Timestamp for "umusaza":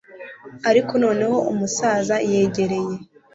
1.51-2.15